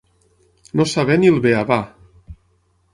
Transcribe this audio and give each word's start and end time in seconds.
No 0.79 0.87
saber 0.93 1.19
ni 1.21 1.31
el 1.35 1.39
beabà. 1.45 1.79